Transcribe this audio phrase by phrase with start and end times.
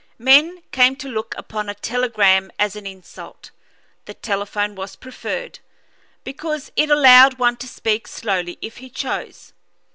[0.17, 3.51] Men came to look upon a telegram as an insult;
[4.05, 5.59] the telephone was preferred,
[6.23, 9.53] because it allowed one to speak slowly if he chose.